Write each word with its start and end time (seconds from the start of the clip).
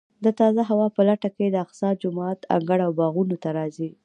د 0.23 0.25
تازه 0.39 0.61
هوا 0.69 0.87
په 0.95 1.01
لټه 1.09 1.29
کې 1.35 1.45
د 1.49 1.55
اقصی 1.65 1.89
جومات 2.01 2.39
انګړ 2.55 2.79
او 2.87 2.91
باغونو 2.99 3.35
ته 3.43 3.49
راځي. 3.57 3.89